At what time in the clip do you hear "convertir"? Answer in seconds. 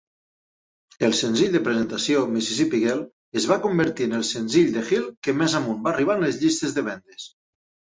3.69-4.11